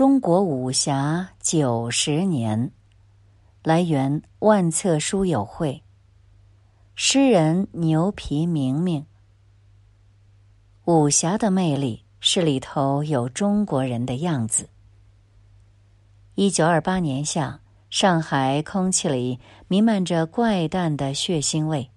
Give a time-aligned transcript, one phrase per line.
[0.00, 2.70] 中国武侠九十年，
[3.62, 5.82] 来源万册书友会。
[6.94, 9.04] 诗人牛皮明明。
[10.86, 14.70] 武侠的魅力是里头有中国人的样子。
[16.34, 17.60] 一九二八年夏，
[17.90, 19.38] 上海空气里
[19.68, 21.90] 弥漫着怪诞的血腥味。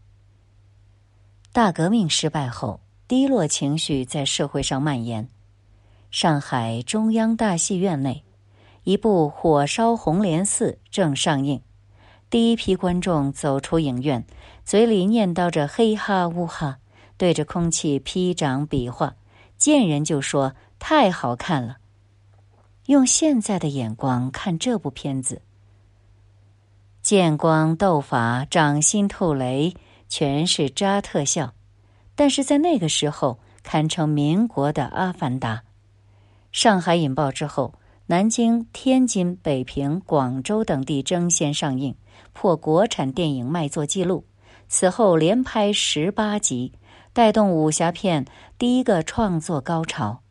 [1.54, 5.26] 大革命失败后，低落情绪在社会上蔓延。
[6.14, 8.23] 上海中央大戏院内，
[8.84, 11.60] 一部《火烧红莲寺》正上映。
[12.29, 14.24] 第一批观众走出影院，
[14.64, 16.78] 嘴里念叨着“嘿哈呜哈”，
[17.18, 19.15] 对着空气劈掌比划，
[19.57, 21.78] 见人就说：“太好看了。”
[22.86, 25.41] 用现在的眼光看这部片子，
[27.02, 29.74] 剑光斗法、掌心吐雷，
[30.07, 31.54] 全是渣特效，
[32.14, 35.55] 但是在那个时候，堪称民国的《阿凡达》。
[36.53, 37.73] 上海引爆之后，
[38.06, 41.95] 南京、天津、北平、广州等地争先上映，
[42.31, 44.27] 破国产电影卖座纪录。
[44.67, 46.73] 此后连拍十八集，
[47.11, 48.25] 带动武侠片
[48.59, 50.22] 第一个创作高潮。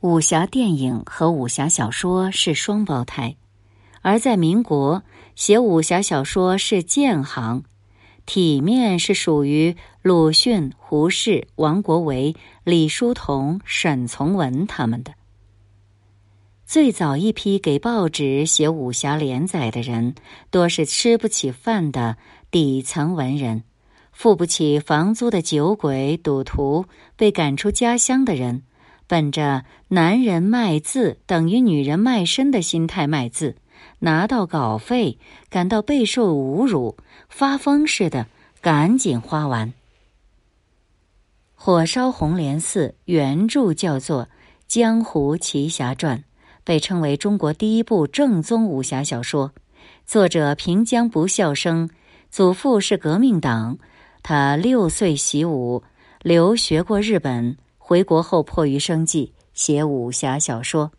[0.00, 3.36] 武侠电影和武侠小说是双胞胎，
[4.00, 5.02] 而在民国
[5.34, 7.64] 写武侠小说是建行。
[8.26, 15.12] 体面是属于鲁迅、胡适、王国维、李叔同、沈从文他们的。
[16.64, 20.14] 最早一批给报纸写武侠连载的人，
[20.50, 22.16] 多是吃不起饭的
[22.52, 23.64] 底层文人，
[24.12, 26.84] 付不起房租的酒鬼、赌徒，
[27.16, 28.62] 被赶出家乡的人，
[29.08, 33.56] 本着男人卖字等于女人卖身的心态卖字。
[34.00, 36.96] 拿到稿费，感到备受侮辱，
[37.28, 38.26] 发疯似的，
[38.60, 39.68] 赶紧花完。
[41.54, 44.24] 《火烧红莲寺》原著叫做
[44.66, 46.18] 《江湖奇侠传》，
[46.64, 49.52] 被称为中国第一部正宗武侠小说。
[50.06, 51.90] 作者平江不笑生，
[52.30, 53.76] 祖父是革命党，
[54.22, 55.82] 他六岁习武，
[56.22, 60.90] 留学过日本，回国后迫于生计写武侠小说。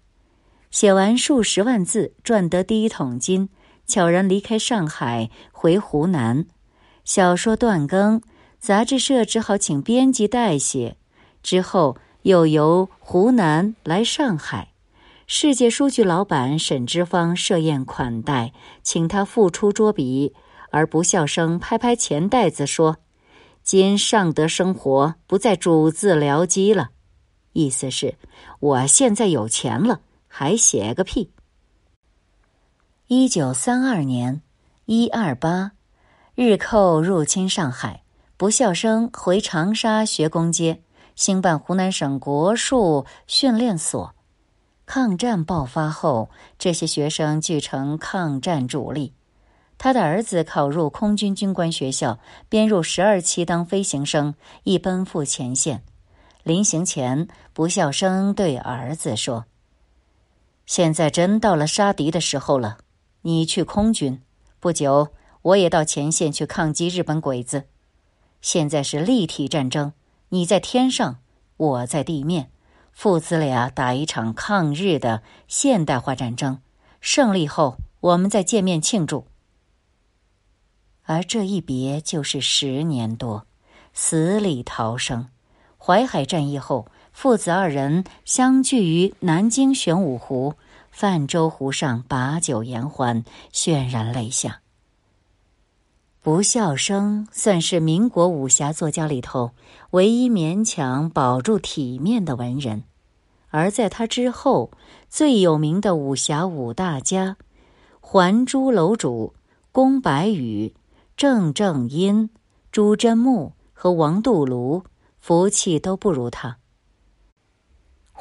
[0.72, 3.50] 写完数十万字，赚得第一桶金，
[3.86, 6.46] 悄然离开上海，回湖南。
[7.04, 8.22] 小说断更，
[8.58, 10.96] 杂志社只好请编辑代写。
[11.44, 14.70] 之后又由湖南来上海，
[15.28, 20.34] 世界书局老板沈之芳设宴款待，请他复出捉笔，
[20.70, 22.98] 而不笑声拍拍钱袋子说
[23.62, 26.92] ：“今上得生活，不再主字僚机了。”
[27.52, 28.16] 意思是，
[28.62, 30.00] 我现在有钱了。
[30.34, 31.30] 还写个屁！
[33.08, 34.42] 一九三二年，
[34.86, 35.74] 一二八，
[36.36, 38.04] 日寇入侵上海，
[38.38, 40.82] 不孝生回长沙学工街，
[41.16, 44.16] 兴办湖南省国术训练所。
[44.86, 49.14] 抗战爆发后，这些学生聚成抗战主力。
[49.78, 54.34] 他的儿子考入空军军官学校，编入十二期当飞行生，
[54.64, 55.84] 亦奔赴前线。
[56.44, 59.46] 临行前，不孝生对儿子说。
[60.66, 62.78] 现在真到了杀敌的时候了，
[63.24, 64.22] 你去空军，
[64.60, 65.10] 不久
[65.42, 67.66] 我也到前线去抗击日本鬼子。
[68.42, 69.94] 现在是立体战争，
[70.30, 71.20] 你在天上，
[71.58, 72.50] 我在地面，
[72.92, 76.60] 父子俩打一场抗日的现代化战争。
[77.02, 79.26] 胜利后，我们再见面庆祝。
[81.04, 83.46] 而这一别就是十年多，
[83.94, 85.28] 死里逃生。
[85.78, 86.88] 淮海战役后。
[87.12, 90.56] 父子二人相聚于南京玄武湖，
[90.90, 94.62] 泛舟湖上把酒言欢，潸然泪下。
[96.24, 99.52] 不孝生算是民国武侠作家里头
[99.92, 102.84] 唯一勉强保住体面的文人，
[103.50, 104.72] 而在他之后
[105.10, 107.38] 最有名的武侠五大家——
[108.00, 109.34] 还珠楼主
[109.72, 110.74] 宫白羽、
[111.18, 112.30] 郑正英、
[112.72, 114.84] 朱真木和王度庐，
[115.20, 116.58] 福气都不如他。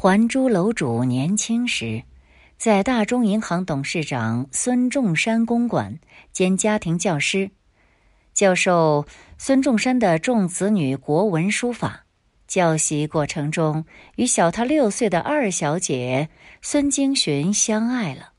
[0.03, 2.05] 还珠楼主年轻时，
[2.57, 5.99] 在大中银行董事长孙中山公馆
[6.33, 7.51] 兼家庭教师，
[8.33, 9.05] 教授
[9.37, 12.07] 孙中山的众子女国文书法。
[12.49, 13.85] 教习过程中，
[14.17, 16.31] 与小他六岁的二小姐
[16.63, 18.31] 孙京寻相爱了。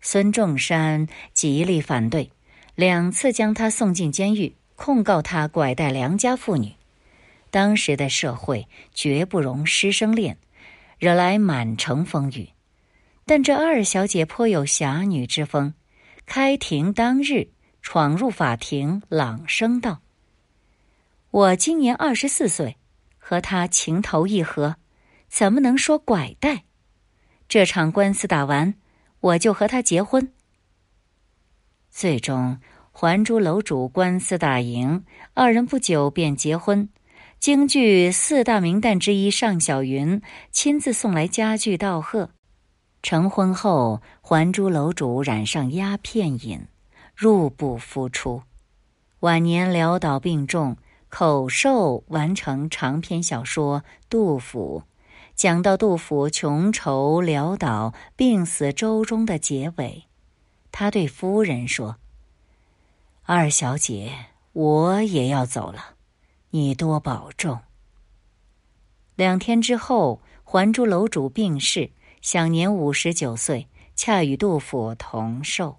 [0.00, 2.30] 孙中山极力反对，
[2.76, 6.74] 两次将他送进监狱，控告他拐带良家妇女。
[7.50, 10.38] 当时的社会绝不容师生恋。
[10.98, 12.48] 惹来满城风雨，
[13.24, 15.74] 但这二小姐颇有侠女之风。
[16.24, 17.50] 开庭当日，
[17.82, 20.00] 闯入法庭，朗声道
[21.30, 22.78] ：“我今年二十四岁，
[23.18, 24.76] 和他情投意合，
[25.28, 26.64] 怎么能说拐带？
[27.46, 28.74] 这场官司打完，
[29.20, 30.32] 我就和他结婚。”
[31.90, 32.58] 最终，
[32.90, 35.04] 还珠楼主官司打赢，
[35.34, 36.88] 二人不久便结婚。
[37.38, 42.30] 京剧四大名旦之一尚小云亲自送来家具道贺。
[43.02, 46.66] 成婚后，还珠楼主染上鸦片瘾，
[47.14, 48.42] 入不敷出，
[49.20, 50.76] 晚年潦倒病重，
[51.08, 53.80] 口授完成长篇小说
[54.10, 54.82] 《杜甫》，
[55.36, 60.04] 讲到杜甫穷愁潦倒、病死舟中的结尾。
[60.72, 61.96] 他对夫人说
[63.22, 64.12] ：“二小姐，
[64.52, 65.95] 我也要走了，
[66.50, 67.60] 你多保重。”
[69.16, 71.90] 两天之后，还珠楼主病逝，
[72.20, 75.78] 享年五十九岁，恰与杜甫同寿。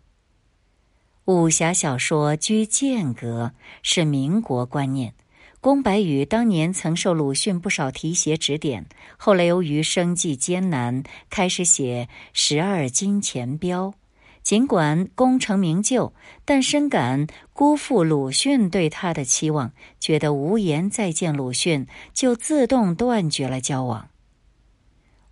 [1.26, 3.54] 武侠小说居剑阁
[3.84, 5.14] 是民国观念。
[5.60, 8.86] 宫白羽当年曾受鲁迅不少提携指点，
[9.18, 13.88] 后来由于生计艰难，开始写《十二金钱镖》。
[14.48, 16.14] 尽管功成名就，
[16.46, 24.08] 但深感辜负鲁迅对他的期望，觉得无颜再见鲁迅，就自动断绝了交往。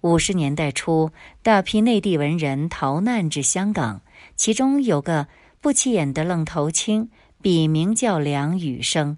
[0.02, 4.02] 五十年代初，大批内地文人逃难至香港，
[4.36, 5.30] 其中有个
[5.62, 7.10] 不起眼的愣头青，
[7.42, 9.18] 笔名叫梁羽生。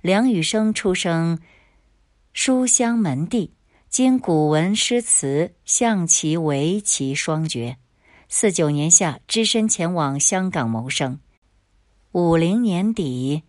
[0.00, 1.38] 梁羽生出生
[2.32, 3.52] 书香门第，
[3.90, 7.76] 经古文诗词、象棋、围棋双绝。
[8.30, 11.18] 四九年夏，只身前往香港谋生。
[12.12, 13.42] 五零年底，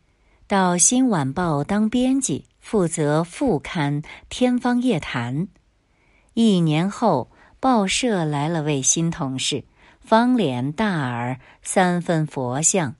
[0.47, 5.47] 到《新晚报》当编辑，负责副刊《天方夜谭》。
[6.33, 7.29] 一年后，
[7.59, 9.65] 报社来了位新同事，
[9.99, 12.95] 方脸大耳，三分佛像，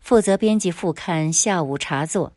[0.00, 2.30] 负责编辑副刊《下午茶座》。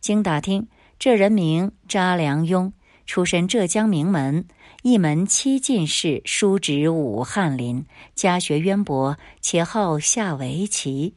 [0.00, 0.66] 经打听，
[0.98, 2.72] 这人名查良镛，
[3.06, 4.46] 出身浙江名门。
[4.82, 7.84] 一门七进士，叔侄武翰林，
[8.14, 11.14] 家学渊博，且好下围棋。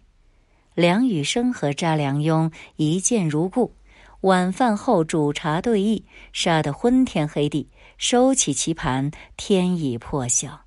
[0.75, 3.73] 梁羽生和查良镛一见如故，
[4.21, 7.69] 晚饭后煮茶对弈，杀得昏天黑地。
[7.97, 10.65] 收起棋盘，天已破晓。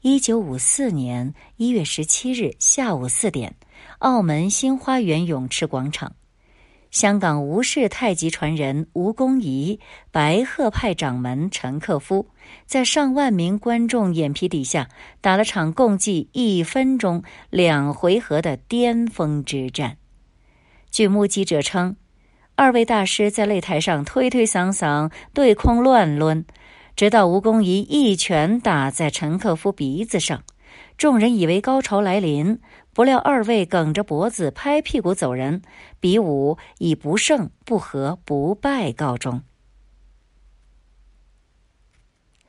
[0.00, 3.54] 一九五四年一月十七日下午四点，
[3.98, 6.16] 澳门新花园泳池广场。
[6.94, 9.80] 香港吴氏太极传人吴公仪、
[10.12, 12.28] 白鹤派掌门陈克夫，
[12.66, 14.88] 在上万名观众眼皮底下
[15.20, 19.96] 打了场共计一分钟两回合的巅峰之战。
[20.92, 21.96] 据目击者称，
[22.54, 26.44] 二位大师在擂台上推推搡搡、对空乱抡，
[26.94, 30.44] 直到吴公仪一拳打在陈克夫鼻子上，
[30.96, 32.60] 众人以为高潮来临。
[32.94, 35.62] 不料二位梗着脖子拍屁股走人，
[35.98, 39.42] 比武以不胜不和不败告终。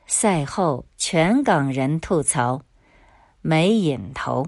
[0.06, 2.62] 赛后，全港人吐槽
[3.40, 4.46] 没瘾头。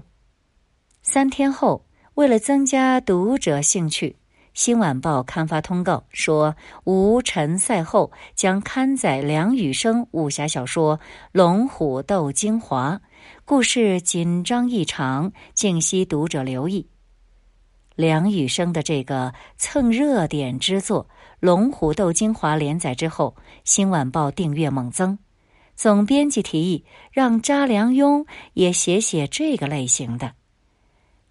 [1.03, 4.11] 三天后，为了增加读者兴趣，
[4.53, 6.55] 《新晚报》刊发通告说，
[6.85, 10.97] 吴陈赛后将刊载梁羽生武侠小说
[11.33, 13.01] 《龙虎斗精华》。
[13.45, 16.87] 故事紧张异常，静息读者留意。
[17.95, 21.03] 梁羽生的这个蹭热点之作
[21.39, 23.35] 《龙虎斗精华》连载之后，
[23.65, 25.19] 《新晚报》订阅猛增。
[25.75, 30.33] 总编辑提议让查良镛也写写这个类型的。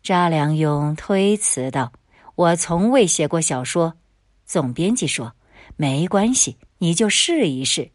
[0.03, 1.93] 查良镛推辞道
[2.35, 3.95] ：“我从未写过小说。”
[4.45, 5.35] 总编辑说
[5.77, 7.91] ：“没关系，你就试一试。”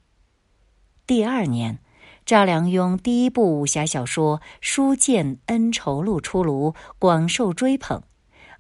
[1.05, 1.79] 第二年。
[2.25, 8.01] 查良镛第一部武侠小说《书剑恩仇录》出炉，广受追捧，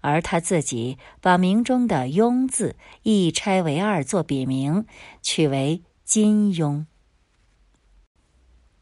[0.01, 4.85] 而他自己把名中的“庸”字一拆为二做笔名，
[5.21, 6.85] 取为金庸。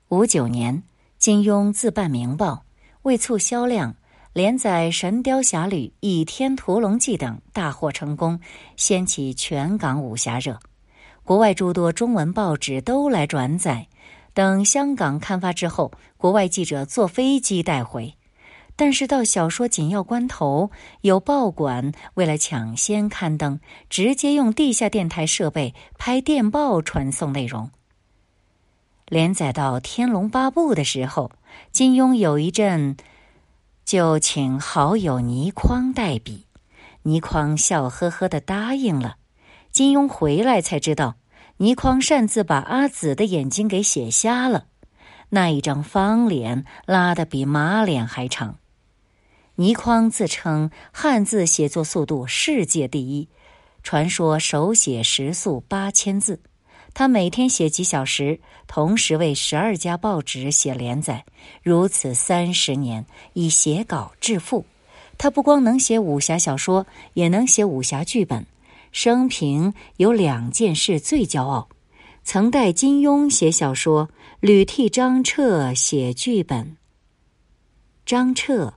[0.10, 0.82] 五九年，
[1.20, 2.54] 金庸自办《明报》，
[3.04, 3.96] 为促销量，
[4.34, 8.40] 连载《神雕侠侣》《倚天屠龙记》等，大获成功，
[8.76, 10.60] 掀起全港武侠热。
[11.24, 13.88] 国外诸多中文报纸都来转载。
[14.34, 18.16] 等香港刊发之后，国外记者坐飞机带回，
[18.76, 20.72] 但是到小说紧要关头，
[21.02, 23.60] 有报馆为了抢先刊登，
[23.90, 27.70] 直接用地下电台设备拍电报传送内容。
[29.08, 31.32] 连载到《天龙八部》的时候，
[31.74, 32.96] 金庸有一阵
[33.84, 36.46] 就请好友倪匡代笔，
[37.04, 39.18] 倪匡笑呵呵的答应了。
[39.72, 41.16] 金庸回来才知道。
[41.62, 44.65] 倪匡擅自把阿紫的眼睛给写瞎了，
[45.30, 48.58] 那一张方脸拉得比马脸还长。
[49.58, 53.30] 倪匡自称汉字写作速度世界第一，
[53.84, 56.41] 传说手写时速八千字，
[56.96, 61.25] 他每天写几小时，同时为十二家报纸写连载，
[61.62, 64.65] 如此三十年，以写稿致富。
[65.20, 68.48] 他不光能写武侠小说，也能写武侠剧本。
[68.91, 71.69] 生平有两件事最骄傲：
[72.24, 74.10] 曾代金庸写小说，
[74.41, 76.75] 屡替张彻写剧本。
[78.05, 78.74] 张彻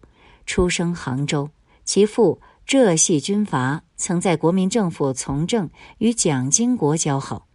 [0.47, 1.51] 出生杭州，
[1.85, 5.69] 其父浙系军阀，曾在国民政府从政，
[5.99, 7.47] 与蒋经国交好。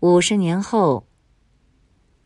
[0.00, 1.06] 五十年后，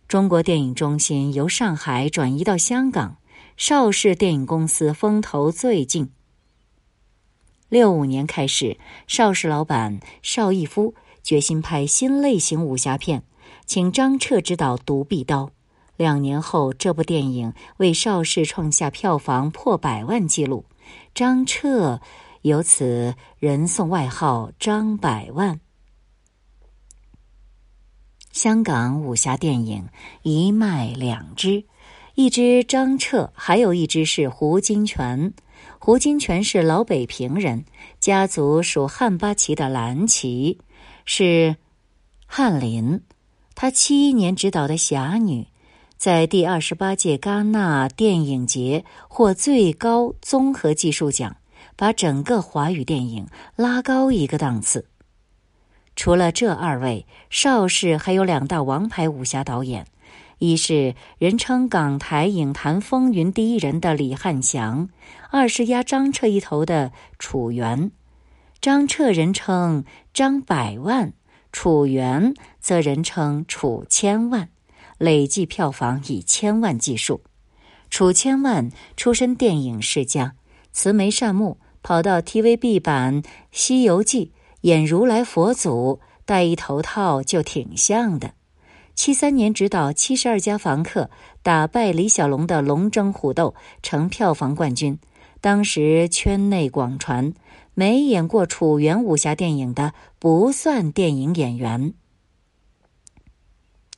[0.08, 3.18] 中国电影中心由上海转移到香港，
[3.56, 6.10] 邵氏电影公司风头最劲。
[7.68, 13.24] 六五年开始，邵氏老板邵逸夫决心拍新类型武侠片，
[13.66, 15.46] 请张彻执导《独臂刀》。
[15.96, 20.64] 两年后，这部电影为邵氏创下票房破百万纪录，
[21.12, 22.00] 张彻
[22.42, 25.58] 由此人送外号“张百万”。
[28.30, 29.88] 香港武侠电影
[30.22, 31.64] 一脉两支，
[32.14, 35.32] 一支张彻，还有一支是胡金铨。
[35.86, 37.64] 胡金铨是老北平人，
[38.00, 40.58] 家族属汉八旗的蓝旗，
[41.04, 41.54] 是
[42.26, 43.02] 翰林。
[43.54, 45.42] 他七一年执导的《侠女》，
[45.96, 51.36] 在第二十八届戛纳电影节获最高综合技术奖，
[51.76, 54.88] 把整个华语电影拉高一个档次。
[55.94, 59.86] 除了这二位，邵氏还有两大王牌武侠导演，
[60.38, 64.90] 一是人称港台影坛风云第一人的李翰祥，
[65.30, 67.90] 二是压张彻一头的楚原。
[68.60, 71.14] 张彻人称张百万，
[71.52, 74.50] 楚原则人称楚千万，
[74.98, 77.22] 累计票房以千万计数。
[77.88, 80.34] 楚千万出身电影世家，
[80.72, 84.26] 慈眉善目，跑到 TVB 版《西游记》。
[84.62, 88.32] 演如来佛祖戴一头套就挺像的。
[88.96, 91.04] 七三年执导《七十二家房客》，
[91.42, 94.98] 打败李小龙的《龙争虎斗》，成票房冠军。
[95.42, 97.34] 当时圈内广传，
[97.74, 101.92] 没演过楚原武侠电影的不算电影演员。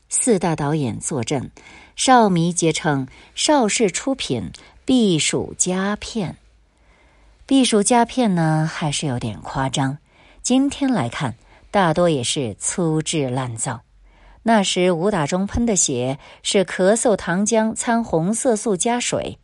[0.09, 1.52] 四大导演坐镇，
[1.95, 4.50] 邵迷皆称邵氏出品
[4.85, 6.37] 必属佳片。
[7.47, 9.99] 必属佳片呢，还是有点夸张。
[10.43, 11.37] 今天来看，
[11.71, 13.83] 大多也是粗制滥造。
[14.49, 19.38] 那时武打中喷的血是咳嗽糖浆掺红色素加水，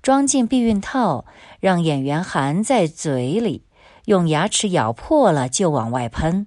[0.00, 1.26] 装进避孕套，
[1.60, 3.66] 让演员含在嘴里，
[4.06, 6.46] 用牙齿咬破了就往外喷。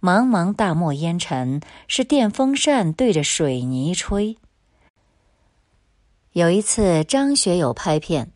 [0.00, 4.36] 茫茫大漠烟尘是电风扇对着水泥吹。
[6.32, 8.32] 有一次张学友拍片，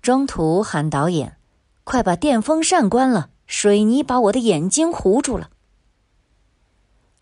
[0.00, 1.36] 中途喊导演
[1.84, 5.50] ：“快把电风扇关了。”水泥把我的眼睛糊住了。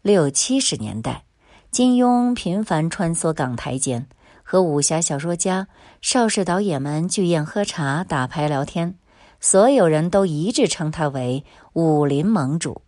[0.07, 1.25] 六七十年代，
[1.73, 4.07] 金庸频繁穿梭港台间，
[4.45, 5.67] 和武侠小说家、
[6.01, 8.95] 邵氏导演们聚宴喝茶、打牌聊天，
[9.41, 12.83] 所有人都一致称他为武林盟主。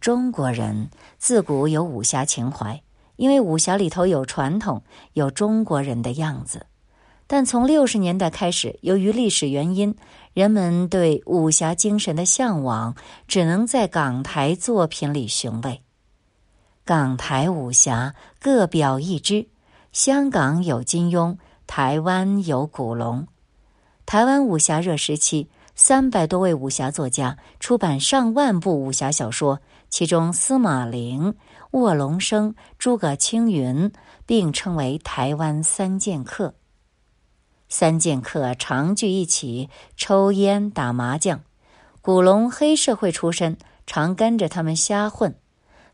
[0.00, 0.88] 中国人
[1.18, 2.82] 自古有武侠情怀，
[3.16, 6.64] 因为武侠里头有传统，有中国人的样子。
[7.32, 9.94] 但从六十年代开始，由于历史原因，
[10.34, 12.96] 人们对武侠精神的向往
[13.28, 15.80] 只能在港台作品里寻味。
[16.84, 19.46] 港台武侠各表一枝，
[19.92, 21.36] 香港有金庸，
[21.68, 23.28] 台湾有古龙。
[24.04, 31.32] 台湾武侠热时期，三百多位武侠作家出版上万部武侠小说，其中司马陵、
[31.70, 33.92] 卧龙生、诸葛青云
[34.26, 36.54] 并称为台湾三剑客。
[37.80, 41.40] 三剑客常聚一起抽烟打麻将，
[42.02, 43.56] 古龙黑社会出身，
[43.86, 45.34] 常跟着他们瞎混。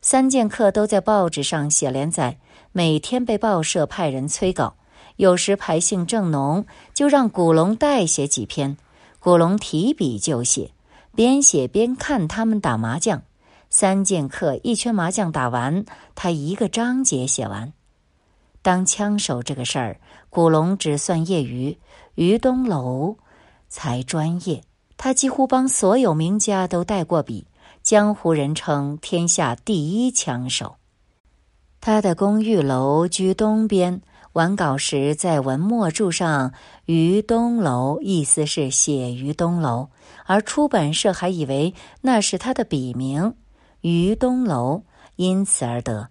[0.03, 2.41] 三剑客都在报纸上写连载，
[2.73, 4.75] 每天被报社派人催稿，
[5.15, 8.77] 有时牌性正浓，就让古龙代写几篇，
[9.21, 10.73] 古龙提笔就写，
[11.15, 13.23] 边写边看他们打麻将。
[13.71, 15.85] 三剑客一圈麻将打完，
[16.17, 17.73] 他一个章节写完。
[18.67, 21.79] 当枪手这个事儿，古龙只算业余，
[22.17, 23.17] 于东楼
[23.69, 24.65] 才专业。
[24.97, 27.47] 他几乎帮所有名家都带过笔，
[27.85, 30.79] 江湖人称天下第一枪手。
[31.81, 36.53] 他的公寓楼居东边，完稿时在文末注上
[36.87, 39.91] “于东楼”，意思是写于东楼，
[40.25, 43.37] 而出版社还以为那是他的笔名
[43.83, 44.83] “于东楼”，
[45.15, 46.09] 因此而得。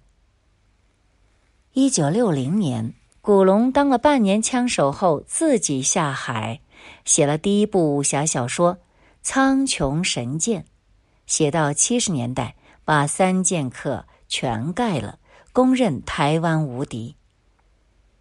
[1.77, 6.62] 一九六零年，古龙当了半年枪手后，自己下海，
[7.03, 8.75] 写了第一部武侠小说
[9.22, 10.62] 《苍穹神剑》。
[11.25, 12.55] 写到七十年代，
[12.86, 15.20] 把三剑客全盖了，
[15.51, 17.17] 公认台湾无敌。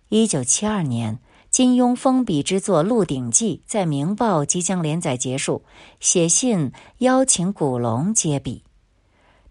[0.09, 5.65] 一九七二年，金庸封笔之作《鹿鼎记》在《明报》即将连载结束，
[6.01, 8.65] 写信邀请古龙接笔。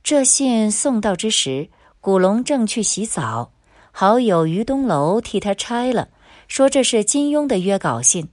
[0.04, 1.70] 这信送到之时，
[2.02, 3.53] 古龙正去洗澡，
[3.96, 6.10] 好友于东楼替他拆了，
[6.48, 8.28] 说这是金庸的约稿信。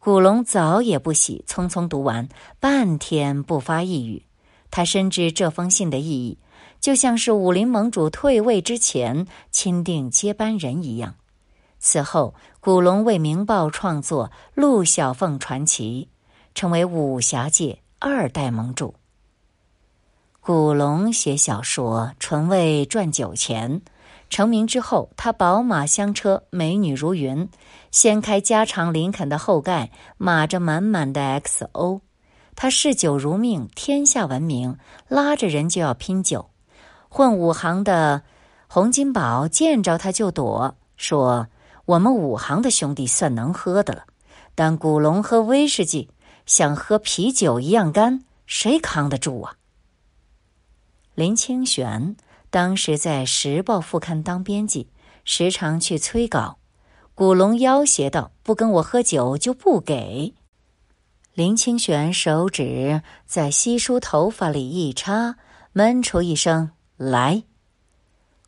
[0.00, 2.28] 古龙早也不洗，匆匆读完，
[2.58, 4.24] 半天不发一语。
[4.72, 6.38] 他深知这封信的意义，
[6.80, 11.14] 就像是武林盟主退位之前钦定接班人一样。
[11.78, 16.08] 此后，古龙为《明报》创作《陆小凤传奇》，
[16.56, 18.96] 成为武侠界二代盟主。
[20.40, 23.80] 古龙写小说纯为赚酒钱。
[24.30, 27.48] 成名之后，他宝马香车，美女如云。
[27.90, 32.00] 掀开加长林肯的后盖，码着满满的 XO。
[32.54, 34.76] 他嗜酒如命，天下闻名，
[35.08, 36.50] 拉着人就要拼酒。
[37.08, 38.22] 混武行的
[38.66, 41.46] 洪金宝见着他就躲，说
[41.86, 44.04] ：“我们武行的兄弟算能喝的了，
[44.54, 46.10] 但古龙喝威士忌
[46.44, 49.54] 像喝啤酒一样干，谁扛得住啊？”
[51.14, 52.14] 林清玄。
[52.50, 54.88] 当时在《时报》副刊当编辑，
[55.24, 56.58] 时常去催稿。
[57.14, 60.34] 古龙要挟道：“不跟我喝酒就不给。”
[61.34, 65.36] 林清玄手指在稀疏头发里一插，
[65.72, 67.42] 闷出一声“来”。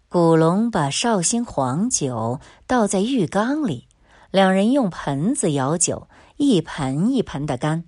[0.09, 3.87] 古龙把绍兴黄酒倒在浴缸里，
[4.31, 7.85] 两人用盆子舀酒，一盆一盆的干，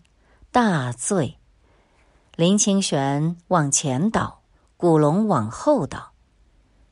[0.51, 1.39] 大醉。
[2.37, 4.42] 林清玄往前倒。
[4.83, 6.11] 古龙往后倒。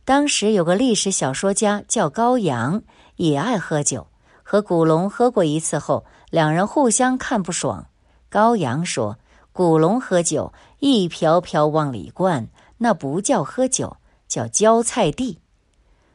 [0.04, 2.84] 当时有个历史小说家叫高阳，
[3.16, 4.06] 也爱喝酒。
[4.44, 7.88] 和古龙喝过一次后，两人互相看不爽。
[8.28, 9.18] 高阳说
[9.52, 12.46] ：“古龙喝酒一瓢瓢往里灌，
[12.78, 13.96] 那不叫喝酒，
[14.28, 15.40] 叫浇菜地。”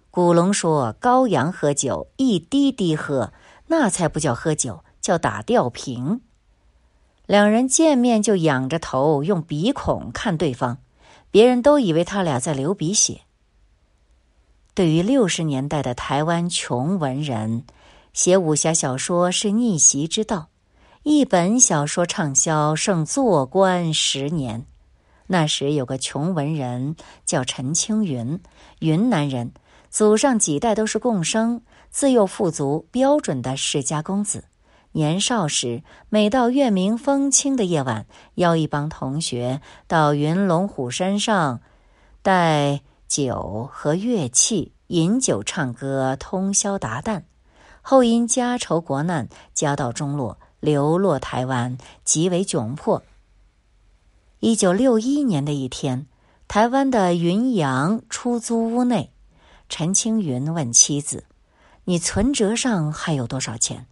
[0.09, 3.33] 古龙说：“高阳喝酒一滴滴喝，
[3.67, 6.21] 那才不叫喝酒，叫打吊瓶。”
[7.27, 10.77] 两人见面就仰着头，用鼻孔看对方。
[11.35, 13.19] 别人都以为他俩在流鼻血。
[14.73, 17.65] 对于六十年代的台湾穷文人，
[18.13, 20.47] 写武侠小说是逆袭之道。
[21.03, 24.65] 一本小说畅销胜做官十年。
[25.27, 26.95] 那时有个穷文人
[27.25, 28.39] 叫陈青云，
[28.79, 29.51] 云南人，
[29.89, 34.45] 祖上几代都是贡生，自幼富足，标准的世家公子。
[34.95, 38.05] 年少时，每到月明风清的夜晚，
[38.35, 41.59] 邀一帮同学到云龙虎山上，
[42.21, 47.23] 带酒和乐器，饮酒唱歌，通宵达旦。
[47.81, 53.03] 后因家愁国难，家道中落，流落台湾，极为窘迫。
[54.39, 56.07] 一九六一年的一天，
[56.47, 59.11] 台湾的云阳出租屋内，
[59.67, 61.25] 陈青云问妻子
[61.83, 63.87] ：“你存折上还有多少钱？”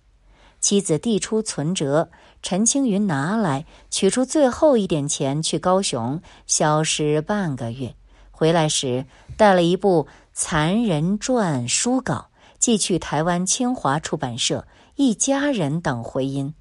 [0.63, 2.10] 妻子递出存折，
[2.41, 7.93] 陈青云拿来，取出最后一点钱，去高雄消失半个月。
[8.32, 14.65] 回来时带了一部《残人传》书稿，寄去台湾清华出版社。
[14.95, 16.54] 一家人等回音。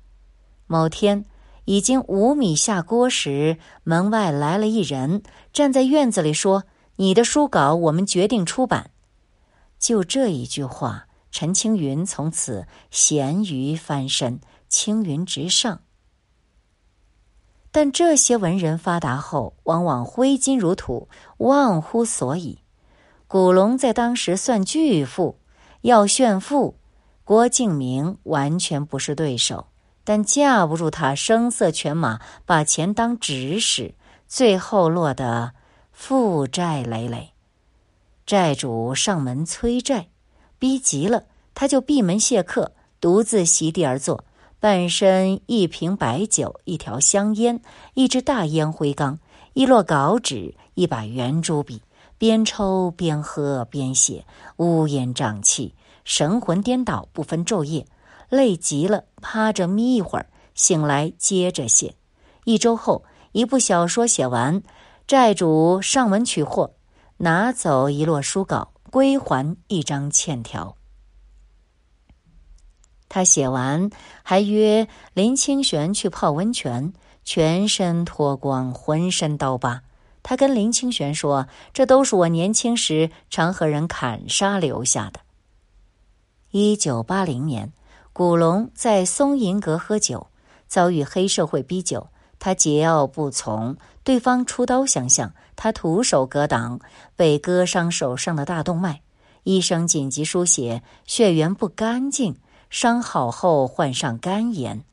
[0.67, 1.25] 某天
[1.65, 6.65] 已经五米下锅时，门外来了一人，站在院子里说
[6.97, 8.91] ：“你的书稿，我们决定出版。”
[9.79, 11.07] 就这一句话。
[11.33, 15.81] 陈青云从此咸鱼翻身，青云直上。
[17.71, 22.59] 但这些文人发达后，往往挥金如土，忘乎所以。
[23.27, 25.39] 古龙在当时算巨富，
[25.81, 26.77] 要炫富，
[27.25, 29.69] 郭敬明完全不是对手，
[30.05, 33.95] 但架不住他声色犬马，把钱当指使，
[34.29, 35.55] 最后落得
[35.93, 37.33] 负债累累，
[38.27, 40.12] 债主上门催债。
[40.63, 42.71] 逼急了，他就闭门谢客，
[43.01, 44.25] 独自席地而坐，
[44.61, 47.61] 半身一瓶白酒，一条香烟，
[47.95, 49.19] 一只大烟灰缸，
[49.55, 51.83] 一摞稿纸，一把圆珠笔，
[52.17, 54.25] 边抽边喝边写，
[54.59, 57.85] 乌烟瘴气，神魂颠倒，不分昼夜。
[58.29, 61.97] 累极了，趴着眯一会儿，醒来接着写。
[62.45, 64.63] 一周后，一部小说写完，
[65.09, 66.75] 债主上门取货，
[67.17, 68.72] 拿走一摞书稿。
[68.93, 70.77] 归还一张欠条。
[73.09, 73.89] 他写完，
[74.23, 76.93] 还约林清玄去泡温泉，
[77.25, 79.83] 全身脱光，浑身刀疤。
[80.23, 85.21] 他跟林清玄说：“这都是我年轻时常和人砍杀留下的。”
[86.53, 87.73] 一九八零年，
[88.13, 90.27] 古龙在松银阁喝酒，
[90.69, 96.81] 遭遇黑社会逼酒，他桀骜不从，对方出刀相向，他徒手格挡，
[97.17, 99.03] 被割伤手上的大动脉。
[99.45, 102.37] 医生紧急输血，血源不干净，
[102.71, 104.85] 伤好后患上肝炎。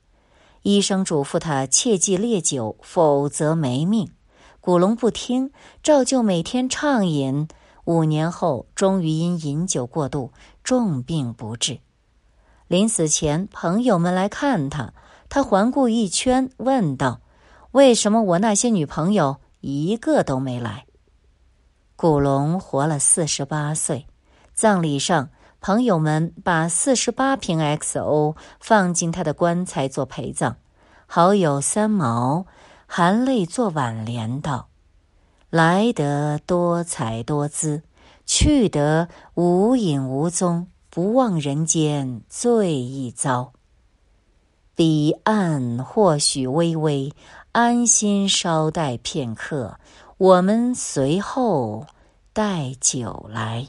[0.63, 4.11] 医生嘱咐他切忌烈酒，否则没命。
[4.59, 7.47] 古龙不听，照旧每天畅饮。
[7.85, 10.31] 五年后，终于因饮酒过度，
[10.63, 11.79] 重病不治。
[12.67, 14.93] 临死前，朋友们来看他，
[15.29, 17.21] 他环顾一圈，问道
[17.71, 20.85] ：“为什么我那些女朋友一个都没来？”
[21.95, 24.07] 古龙活了四十八岁，
[24.53, 25.29] 葬礼上，
[25.61, 30.57] 朋友们把四十八瓶 XO 放进他的棺材做陪葬。
[31.05, 32.45] 好友三毛。
[32.91, 34.69] 含泪作挽联道
[35.51, 37.83] ：“来得多彩多姿，
[38.25, 43.53] 去得无影无踪，不忘人间最一遭。
[44.79, 47.13] 彼岸或许微微，
[47.51, 49.77] 安心稍待片刻，
[50.17, 51.85] 我们随后
[52.31, 53.67] 带酒来。”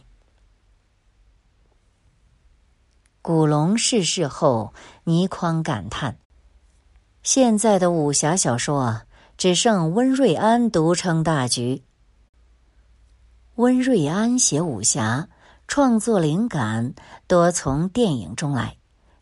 [3.20, 6.16] 古龙逝世后，倪匡感叹
[7.24, 9.04] ：“现在的武侠小说啊。”
[9.36, 11.82] 只剩温瑞安独撑大局。
[13.56, 15.28] 温瑞安写武侠，
[15.66, 16.94] 创作灵感
[17.26, 18.76] 多从电影中来。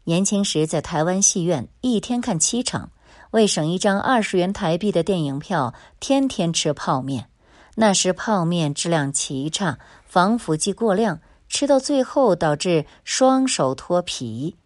[0.08, 2.90] 年轻时在台湾戏院一天看七场，
[3.32, 7.28] 为省一张二十元台币的电影票，天天吃泡面。
[7.74, 14.56] 那时泡面质量奇差，防腐剂过量，吃到最后导致双手脱皮。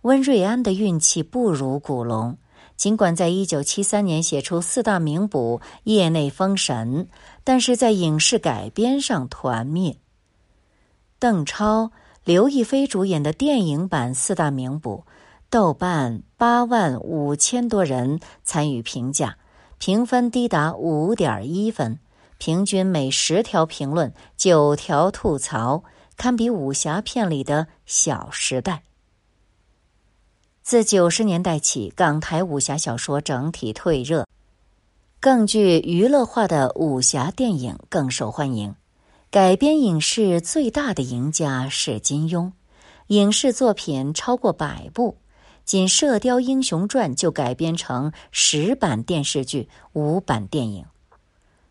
[0.00, 2.38] 温瑞安的运气不如古龙。
[2.74, 7.06] 尽管在一九七三年写出四大名捕，业内封神，
[7.44, 9.98] 但是在影视改编上团灭。
[11.18, 11.90] 邓超、
[12.26, 15.04] 刘亦菲主演的电影版《四大名捕》，
[15.48, 19.38] 豆瓣八万五千多人参与评价，
[19.78, 22.00] 评分低达五点一分，
[22.38, 25.84] 平均每十条评论九条吐槽，
[26.16, 28.72] 堪比武侠片里的《小时代》。
[30.62, 34.26] 自九十年代起，港台武侠小说整体退热，
[35.20, 38.74] 更具娱乐化的武侠电影更受欢迎。
[39.30, 42.52] 改编影视最大的赢家是金庸，
[43.08, 45.18] 影视作品超过百部，
[45.64, 50.86] 仅《射雕英雄传》就改编成十版电视剧、五版电影。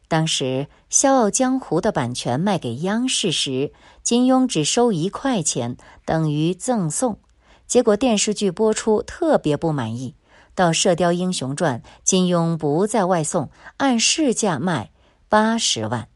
[0.07, 3.71] 当时《笑傲江湖》的版权卖给央视时，
[4.03, 7.19] 金庸只收一块钱，等于赠送。
[7.65, 10.13] 结果电视剧播出特别不满意，
[10.53, 14.91] 到《射雕英雄传》，金庸不再外送，按市价卖
[15.29, 16.09] 八十万。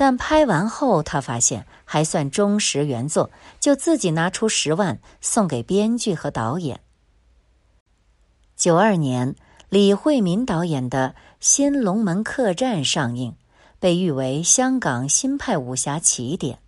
[0.00, 6.80] 但拍完后，他发现还算忠实原作，就自己拿出十万送给编剧和导演。
[8.56, 9.36] 九二年，
[9.68, 13.36] 李惠民导演的《新龙门客栈》上映，
[13.78, 16.60] 被誉为香港新派武侠起点。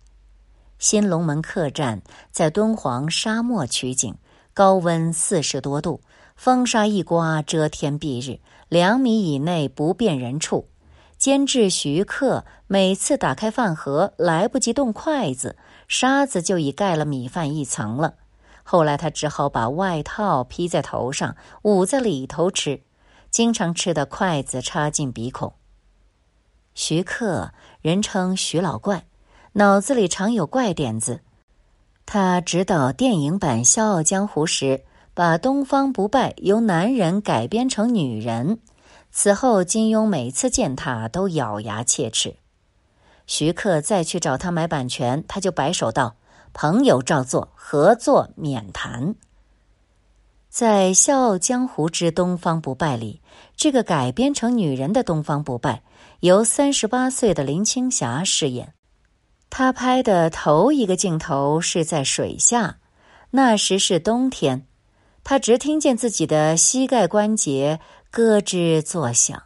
[0.77, 4.13] 新龙门客栈在敦煌沙漠取景，
[4.53, 6.01] 高温四十多度，
[6.35, 10.67] 风沙一刮遮天蔽日，两米以内不辨人畜。
[11.23, 15.55] 监制徐克每次打开饭盒，来不及动筷子，
[15.87, 18.15] 沙子就已盖了米饭一层了。
[18.61, 22.81] 后来他只好把外套披在头上，捂在里头吃，
[23.31, 25.53] 经常吃的筷子插进鼻孔。
[26.75, 29.05] 徐克人称徐老怪。
[29.53, 31.21] 脑子里常有怪点子。
[32.05, 34.83] 他指导电影版《笑傲江湖》时，
[35.13, 38.59] 把东方不败由男人改编成女人。
[39.15, 42.35] 此后，金庸每次见他都咬牙切齿。
[43.27, 46.15] 徐克再去找他买版权，他就摆手道
[46.51, 49.13] ：“朋友照做，合作免谈。”
[50.49, 53.21] 在《笑傲江湖之东方不败》里，
[53.55, 55.83] 这个改编成女人的东方不败，
[56.21, 58.73] 由三十八岁的林青霞饰演。
[59.51, 62.77] 她拍的头一个镜头是在水下，
[63.29, 64.65] 那时是冬天，
[65.23, 67.79] 她只听见自己的膝盖关节
[68.15, 69.41] 咯吱作响。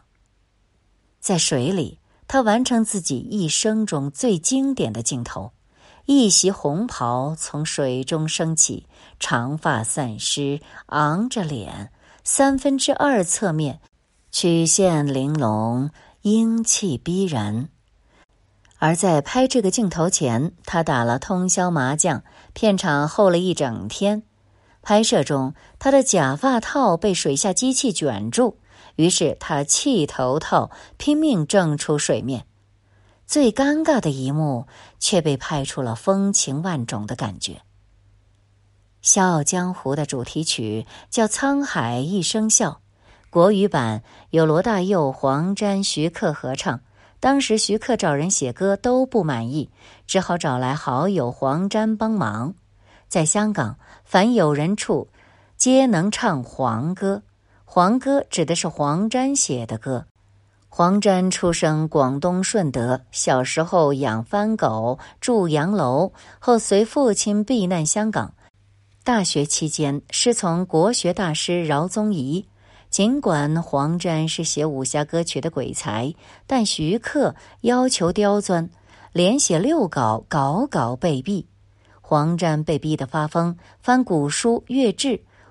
[1.20, 5.52] 在水里，他完成自己一生中最经典的镜头：
[6.04, 8.86] 一袭红袍从水中升起，
[9.18, 11.90] 长发散失，昂着脸，
[12.22, 13.80] 三分之二侧面，
[14.30, 17.70] 曲线玲珑，英气逼人。
[18.76, 24.24] 而在拍这个镜头前，他打了通宵麻将，片场候了一整天。
[24.88, 28.56] 拍摄中，他的假发套被水下机器卷住，
[28.96, 32.46] 于是他气头套拼命挣出水面。
[33.26, 34.66] 最尴尬的一幕
[34.98, 37.52] 却被拍出了风情万种的感觉。
[39.02, 42.70] 《笑傲江湖》的主题曲叫《沧海一声笑》，
[43.28, 46.80] 国语版由罗大佑、黄沾、徐克合唱。
[47.20, 49.68] 当时徐克找人写歌都不满意，
[50.06, 52.54] 只好找来好友黄沾帮忙。
[53.08, 55.08] 在香港，凡有人处，
[55.56, 57.22] 皆能唱黄歌。
[57.64, 60.06] 黄歌指的是黄沾写的歌。
[60.68, 68.34] 黄沾出生广东顺德，小时候养番狗，住洋楼，后随父亲避难香港。
[69.02, 72.46] 大学期间师从国学大师饶宗颐。
[72.90, 76.14] 尽管黄沾是写武侠歌曲的鬼才，
[76.46, 78.70] 但徐克要求刁钻，
[79.12, 81.44] 连写六稿，稿稿被毙。
[82.08, 85.08] 黄沾被逼得发疯，翻古书《乐志》，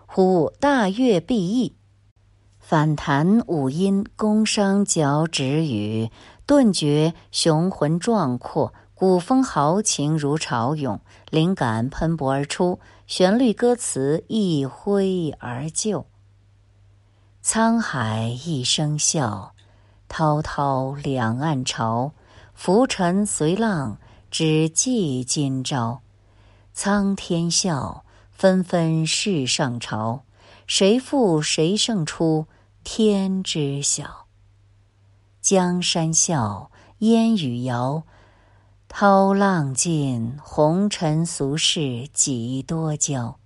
[0.08, 1.76] 呼大乐必易，
[2.58, 6.10] 反弹五音，宫商角徵羽，
[6.48, 12.80] 顿觉雄浑壮阔，古风豪情如潮涌，灵感喷薄而出。
[13.06, 16.08] 旋律歌词一挥而就，
[17.44, 19.54] 沧海一声笑，
[20.08, 22.14] 滔滔两岸潮，
[22.56, 24.00] 浮沉随浪，
[24.32, 26.02] 只记今朝。
[26.80, 30.22] 苍天笑，纷纷世上潮，
[30.68, 32.46] 谁负谁胜出，
[32.84, 34.28] 天知晓。
[35.42, 38.04] 江山笑，烟雨遥。
[38.88, 43.40] 涛浪尽，红尘俗世几多娇。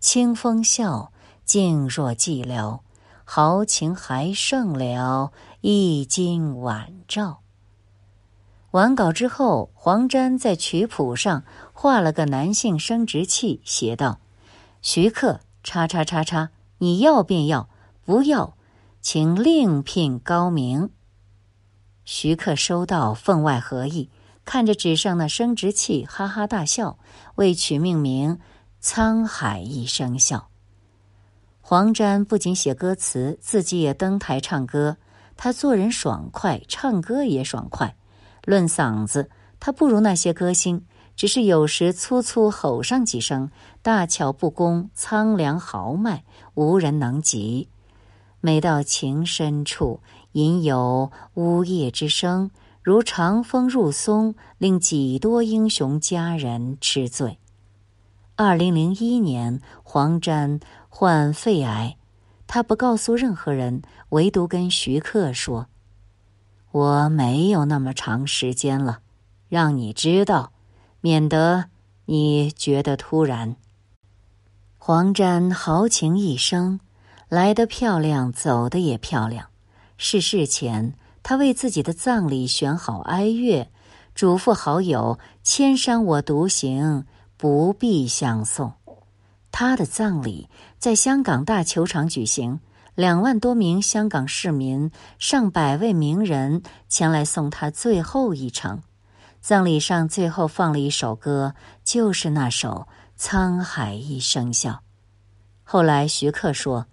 [0.00, 1.12] 清风笑，
[1.44, 2.80] 静若寂寥。
[3.22, 7.38] 豪情还剩了一襟晚照。
[8.72, 11.44] 完稿之后，黄沾在曲谱上
[11.82, 14.20] 画了个男性生殖器，写道
[14.82, 17.68] ：“徐克，叉叉叉叉，你要便要，
[18.04, 18.56] 不要，
[19.00, 20.90] 请另聘高明。”
[22.06, 24.10] 徐克收到，分外合意。
[24.44, 27.00] 看着纸上那生殖器，哈哈大笑，
[27.34, 28.38] 为取命名
[28.80, 30.50] “沧海一声笑”。
[31.60, 34.98] 黄沾不仅写歌词，自己也登台唱歌。
[35.36, 37.96] 他做人爽快，唱歌也爽快。
[38.44, 43.50] 论嗓子，他不如那些歌星，只是有时粗粗吼上几声，
[43.82, 47.68] 大巧不工，苍凉豪迈，无人能及。
[48.40, 50.00] 每到情深处，
[50.32, 52.50] 隐有呜咽之声。
[52.82, 57.38] 如长风入松，令几多英雄佳人痴醉。
[58.34, 61.96] 二零零一年，黄沾患肺癌，
[62.48, 65.68] 他不告诉任何人，唯独跟徐克说
[66.72, 69.00] ：“我没有那么长时间了，
[69.48, 70.51] 让你知道，
[71.02, 71.66] 免得
[72.06, 73.54] 你觉得突然。”
[74.80, 76.80] 黄沾豪情一生，
[77.28, 79.48] 来得漂亮，走得也漂亮。
[79.98, 80.94] 逝世前。
[81.24, 83.70] 他为自己的葬礼选好哀乐，
[84.12, 87.04] 嘱咐好友：“千山我独行，
[87.36, 88.72] 不必相送。”
[89.52, 90.48] 他的葬礼
[90.80, 92.58] 在香港大球场举行，
[92.96, 98.82] 两万多名香港市民、上百位名人前来送他最后一程。
[99.42, 102.86] 葬礼上最后放了一首歌，就是那首
[103.20, 104.70] 《沧海一声笑》。
[105.64, 106.86] 后来徐克说：“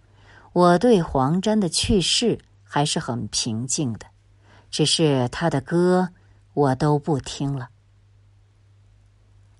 [0.51, 4.07] 我对黄沾的去世还是很平静的。”
[4.71, 6.09] 只是他的歌，
[6.55, 7.69] 我都不听了。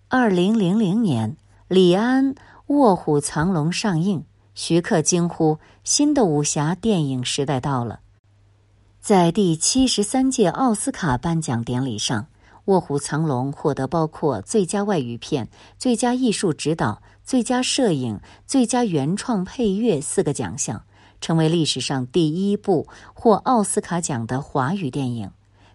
[0.08, 2.34] 二零零零年，李安
[2.67, 4.25] 《卧虎藏龙》上映，
[4.56, 7.99] 徐克惊呼：“新的武侠电影时代到了！”
[8.99, 12.23] 在第七十三届奥斯卡颁奖典礼上，
[12.69, 20.84] 《卧虎藏龙》获得包括最佳外语片、最佳艺术指导、最佳摄影、最佳原创配乐四个奖项。
[21.19, 25.32] 成为历史上第一部获奥斯卡奖的华语电影，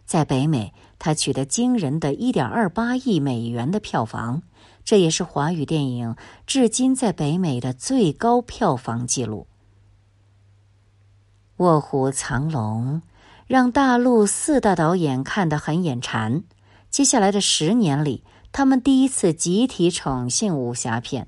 [0.07, 4.43] 在北美，它取得惊人的一点二八亿美元的票房，
[4.85, 9.47] 这也是华语电影至今在北美的最高票房纪录。
[11.63, 13.03] 《卧虎藏龙》
[13.47, 16.45] 让大陆四大导演看得很眼馋，
[16.95, 21.27] 接下来的十年里，他们第一次集体宠幸武侠片。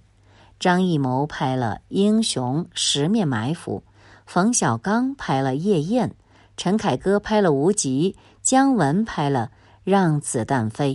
[0.61, 3.83] 张艺谋拍了《英雄》《十面埋伏》。
[4.27, 6.11] 冯小刚拍了《夜宴》，
[6.57, 9.51] 陈凯歌拍了《无极》，姜文拍了
[9.83, 10.95] 《让子弹飞》。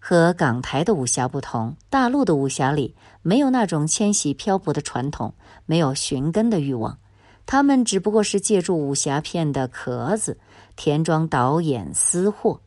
[0.00, 5.32] 和港台的武侠不同，大陆的武侠里没有那种迁徙漂泊的传统，
[5.66, 6.98] 没有寻根的欲望，
[7.46, 10.36] 他们只不过是借助武侠片的壳子，
[10.74, 12.60] 填装导演私货。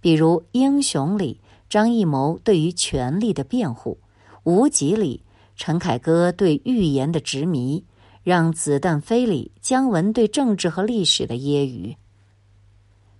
[0.00, 3.98] 比如《英雄》里，张艺谋对于权力的辩护；
[4.44, 5.22] 《无极》里，
[5.56, 7.84] 陈凯歌对预言的执迷。
[8.22, 11.96] 让子弹飞里，姜文对政治和历史的揶揄。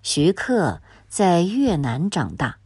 [0.03, 2.59] 徐克在越南长大，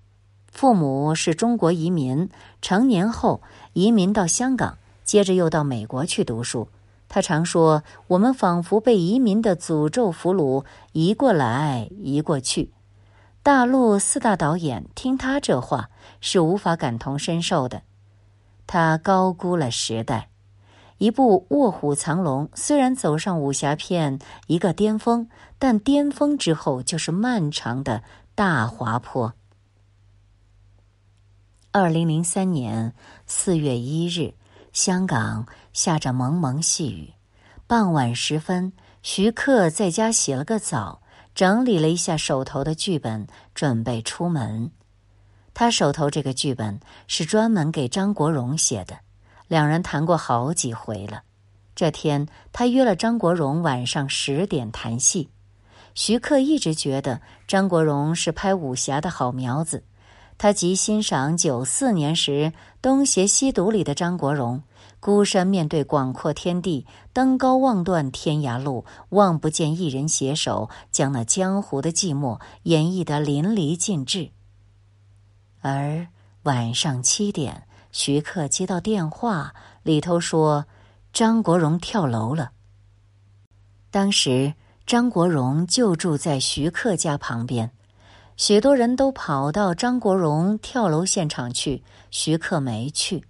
[0.50, 2.28] 父母是中国移民，
[2.60, 3.40] 成年后
[3.72, 6.68] 移民到香港，接着又到美国去读书。
[7.08, 12.72] 他常说：“我们仿佛被移民的诅咒俘虏，移过来，移过去。”
[13.44, 15.90] 大陆四大导演听他这话
[16.22, 17.82] 是无法感同身受的。
[18.66, 20.30] 他高估了时代。
[20.96, 25.28] 一部《卧虎藏龙》虽然走上武侠片一个巅峰，
[25.58, 28.02] 但巅峰之后就是漫长的
[28.34, 29.34] 大滑坡。
[31.70, 32.94] 二零零三年
[33.26, 34.32] 四月一日，
[34.72, 37.12] 香港下着蒙蒙细雨。
[37.66, 41.02] 傍晚时分，徐克在家洗了个澡，
[41.34, 44.70] 整理了一下手头的剧本，准备出门。
[45.52, 48.98] 他手头这个剧本是专门给张国荣写的。
[49.46, 51.22] 两人谈过好几回了。
[51.74, 55.28] 这天，他约了张国荣晚上十点谈戏。
[55.94, 59.84] 徐克一直觉得张国荣是拍武侠的好苗子，
[60.38, 62.30] 他极欣赏九四年时
[62.80, 64.62] 《东邪西毒》里的张国荣，
[65.04, 74.30] 孤身面对广阔天地，登高望断天涯路，望不见一人携手，将那江湖的寂寞演绎得淋漓尽致。
[75.60, 76.06] 而
[76.44, 77.66] 晚上七点。
[77.92, 80.64] 徐克接到电话，里头说
[81.12, 82.52] 张国荣跳楼了。
[83.90, 84.54] 当时
[84.86, 87.70] 张国荣就住在徐克家旁边，
[88.38, 93.22] 许多人都跑到张国荣跳楼现场去，徐克没去，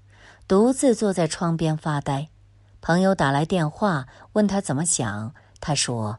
[0.47, 2.29] 独自坐在窗边发呆。
[2.81, 6.19] 朋友打来电话问他怎么想，他说：“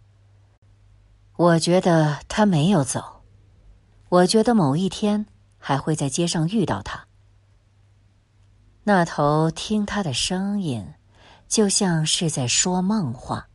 [1.37, 3.21] 我觉得他没有走，
[4.09, 5.27] 我觉得某一天
[5.59, 7.05] 还会在街上遇到他。”
[8.85, 10.93] 那头听他的声音，
[11.47, 13.47] 就像是在说梦话。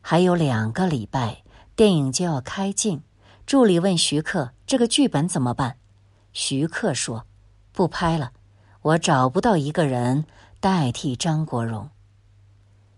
[0.00, 1.44] 还有两个礼拜，
[1.76, 3.02] 电影就要开镜。
[3.46, 5.76] 助理问徐克：“这个剧本怎么办？”
[6.32, 7.26] 徐克说
[7.72, 8.32] ：“不拍了，
[8.82, 10.24] 我找不到一个人
[10.60, 11.88] 代替张国荣。”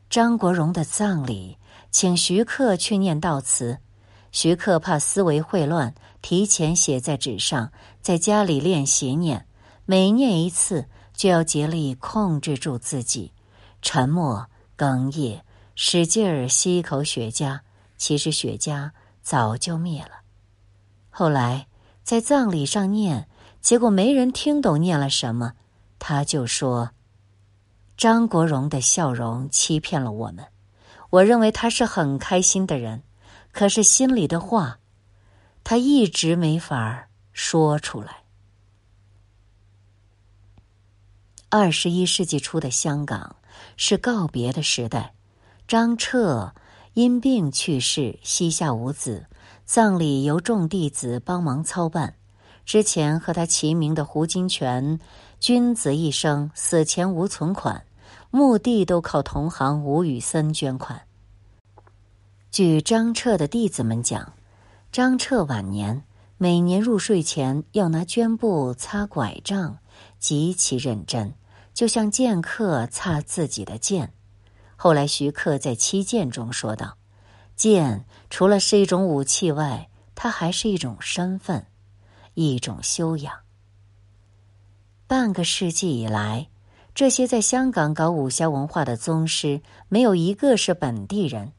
[0.09, 1.57] 张国荣的葬礼，
[1.91, 3.79] 请徐克去念悼词。
[4.31, 9.47] 徐克怕思维会乱，提前写在纸上，在家里练习念。
[9.85, 13.33] 每念一次，就要竭力控制住自己，
[13.83, 15.41] 沉默、哽咽，
[15.75, 17.61] 使劲儿吸一口雪茄。
[17.99, 18.91] 其实雪茄
[19.23, 20.23] 早就灭了。
[21.11, 21.67] 后来
[22.03, 23.29] 在葬礼上念，
[23.61, 25.53] 结果没人听懂念了什么，
[26.05, 26.91] 他就说
[27.97, 30.47] ：“张国荣的笑容欺骗了我们，
[31.11, 33.05] 我认为他是很开心的人，
[33.53, 34.81] 可是心里的话，
[35.63, 38.25] 他一直没法说出来。”
[41.49, 43.37] 二十一世纪初的香港
[43.77, 45.15] 是告别的时代，
[45.69, 46.53] 张彻
[46.95, 49.27] 因病去世，膝下无子，
[49.65, 52.17] 葬礼由众弟子帮忙操办。
[52.65, 55.01] 之前和他齐名的胡金铨，
[55.43, 57.85] 君子一生，死前无存款，
[58.31, 61.03] 墓地都靠同行吴宇森捐款。
[62.53, 64.35] 据张彻的弟子们讲，
[64.93, 66.05] 张彻晚年
[66.39, 69.79] 每年入睡前要拿绢布擦拐杖，
[70.21, 71.35] 极其认真。
[71.75, 74.13] 就像剑客擦自己的剑。
[74.77, 76.97] 后来，徐克在《七剑》中说道
[77.57, 81.67] ：“剑除了是一种武器外，它还是一种身份，
[82.35, 83.35] 一种修养。”
[85.13, 86.49] 半个世纪以来，
[86.95, 91.53] 这些在香港搞武侠文化的宗师，没有一个是本地人。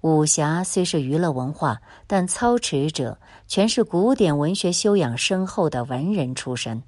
[0.00, 6.82] 武侠虽是娱乐文化，但操持者全是古典文学修养深厚的文人出身。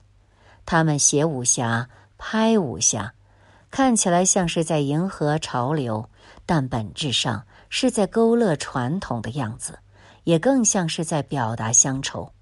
[0.66, 1.88] 他们写武侠。
[2.18, 3.14] 拍武侠，
[3.70, 6.10] 看起来像是在迎合潮流，
[6.44, 9.78] 但本质上是在勾勒传统的样子，
[10.24, 12.32] 也更像是在表达乡愁。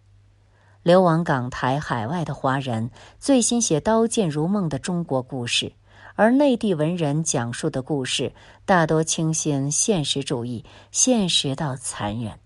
[0.88, 5.70] 流亡港台海外的华人最新写刀剑如梦的中国故事，
[6.14, 8.32] 而内地文人讲述的故事
[8.64, 12.38] 大多倾心现实主义，现实到残忍。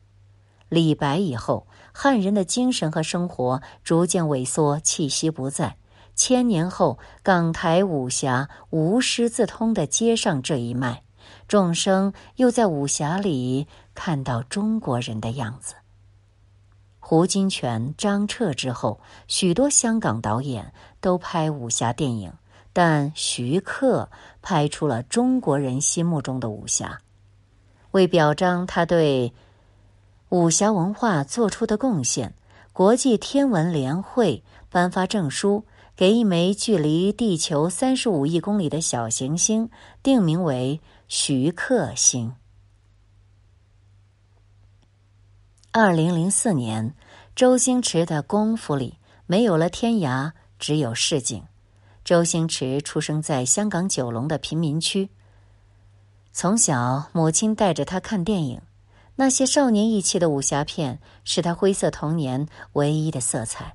[0.69, 5.77] 李白以后，汉人的精神和生活逐渐萎缩，气息不在。
[6.17, 11.05] 千年后，港台武侠无师自通的接上这一脉，
[11.47, 15.77] 众生又在武侠里看到中国人的样子。
[17.13, 18.99] 胡金铨、张彻之后，
[19.29, 22.33] 许多香港导演都拍武侠电影，
[22.73, 24.09] 但徐克
[24.41, 27.03] 拍出了中国人心目中的武侠。
[27.91, 29.35] 为表彰他对
[30.31, 32.33] 武侠文化做出的贡献，
[32.73, 35.67] 国际天文联会颁发证书。
[35.95, 39.69] 给一枚距离地球三十五亿公里的小行星
[40.03, 42.33] 定名为徐克星。
[45.75, 46.95] 二零零四年，
[47.35, 51.43] 周星驰的功夫里没有了天涯，只有市井。
[52.05, 55.09] 周星驰出生在香港九龙的贫民区，
[56.31, 58.61] 从小，母亲带着他看电影，
[59.17, 63.75] 那些少年意气的武侠片是他灰色童年唯一的色彩。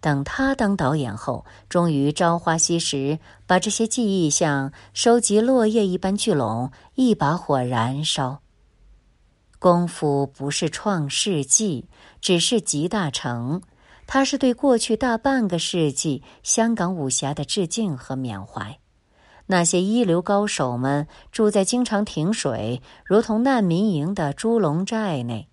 [0.00, 3.18] 等他当导演后，终于朝花夕拾，
[3.48, 8.41] 把这些记忆像收集落叶一般聚拢，一把火燃烧。
[9.62, 11.86] 功夫不是创世纪，
[12.20, 13.62] 只是集大成。
[14.08, 18.80] 它是对过去大半个世纪香港武侠的致敬和缅怀。
[19.46, 25.48] 那些一流高手们住在经常停水、如同难民营的猪笼寨内。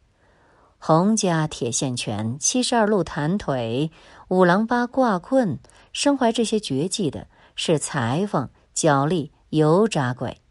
[0.79, 3.91] 洪家铁线拳、七十二路弹腿、
[4.29, 5.59] 五郎八卦棍，
[5.93, 10.41] 身怀这些绝技的是裁缝、脚力、油炸鬼。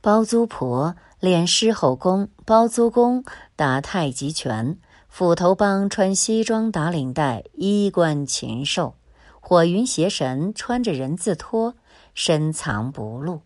[0.00, 3.24] 包租婆练狮吼功，包租公
[3.56, 4.76] 打太极拳，
[5.08, 8.94] 斧头帮穿西装打领带，衣冠禽兽。
[9.40, 11.76] 火云邪神穿着人字拖，
[12.12, 13.40] 深藏不露。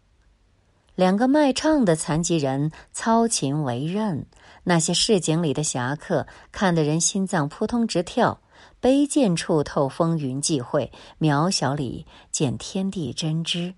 [0.96, 4.26] 两个卖唱的残疾人操琴为刃。
[4.64, 8.40] 那些市井里的侠客，看得人心脏扑通直跳。
[8.82, 13.74] 卑贱处透风云际会，渺小里见天地真知。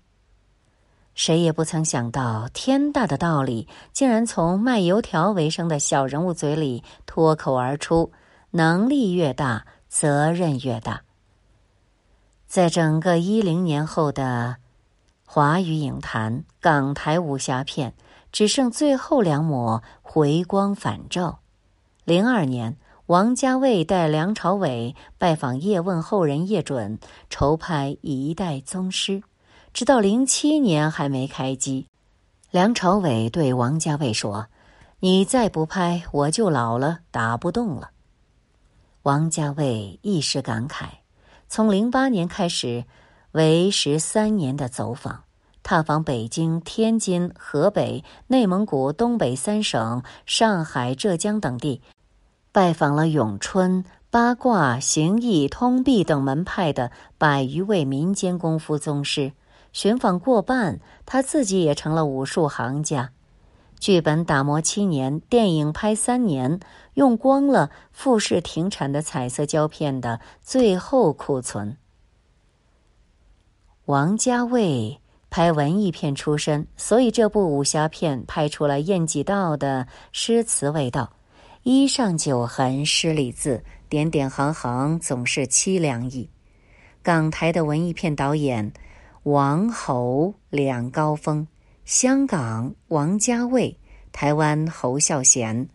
[1.13, 8.11] 谁也不曾想到，天大的道理竟然从卖油条为生的小人物嘴里脱口而出。
[8.51, 11.01] 能力越大，责任越大。
[12.47, 14.57] 在整个一零年后的
[15.25, 17.93] 华语影坛，港台武侠片。
[18.31, 21.39] 只剩最后两抹回光返照。
[22.05, 26.97] 零二年，王家卫带梁朝伟拜访叶问后人叶准，
[27.29, 29.19] 筹拍《一代宗师》，
[29.73, 31.87] 直到零七年还没开机。
[32.51, 34.47] 梁朝伟对王家卫说
[34.99, 37.91] ：“你再不拍，我就老了，打不动了。”
[39.03, 40.85] 王家卫一时感慨，
[41.47, 42.83] 从零八年开始，
[43.31, 45.23] 为时三年的走访。
[45.63, 51.81] 踏访北京、天津、河北、内蒙古、东北三省、上海、浙江等地，
[52.51, 59.31] 拜访了咏春、八卦、形意、通臂等门派的百余位民间功夫宗师。
[59.73, 63.11] 寻访过半，他自己也成了武术行家。
[63.79, 66.59] 剧本打磨七年，电影拍三年，
[66.93, 71.77] 用光了富士停产的彩色胶片的最后库存。
[73.85, 74.97] 王家卫。
[75.33, 81.09] 拍文艺片出身，所以这部武侠片拍出了晏几道的诗词味道。
[81.63, 86.29] 衣上九痕诗里字，点点行行总是凄凉意。
[87.01, 88.73] 港台的文艺片导演
[89.23, 91.45] 王侯两高峰，
[91.85, 93.77] 香港王家卫，
[94.11, 95.69] 台湾侯孝贤。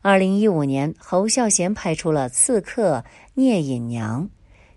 [0.00, 4.22] 二零一五年，侯孝贤拍出了《刺客聂隐娘》，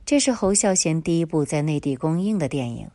[0.03, 2.89] 这是侯孝贤第一部在内地公映的电影。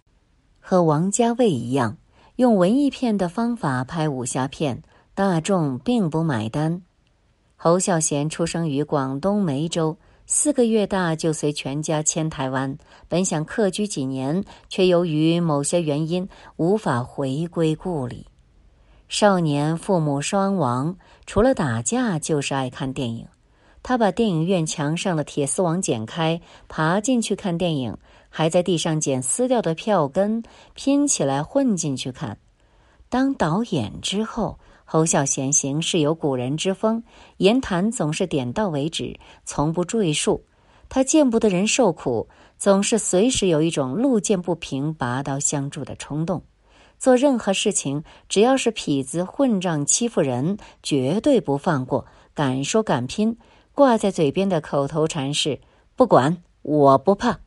[0.59, 1.99] 和王家卫一样，
[2.35, 4.83] 用文艺片的方法拍武侠片，
[5.15, 6.83] 大众并不买单。
[7.55, 18.27] 侯孝贤出生于广东梅州，四个月大就随全家迁台湾，本想客居几年，却由于某些原因无法回归故里。
[19.09, 20.97] 少年父母双亡，
[21.27, 23.27] 除了打架就是爱看电影。
[23.83, 27.97] 他把电影院墙上的铁丝网剪开，爬进去看电影。
[28.35, 30.43] 还在地上捡撕掉的票根，
[30.73, 32.39] 拼起来混进去看。
[33.11, 34.59] 当导演之后，
[34.93, 37.03] 侯孝贤行事有古人之风，
[37.39, 40.45] 言谈总是点到为止，从不赘述。
[40.91, 42.29] 他见不得人受苦，
[42.59, 46.43] 总是随时有一种路见不平拔刀相助的冲动。
[46.99, 52.05] 做任何事情，只要是痞子混账欺负人，绝对不放过。
[52.35, 53.39] 敢说敢拼，
[53.73, 55.59] 挂在嘴边的口头禅是
[55.97, 57.41] ：“不管，我不怕。”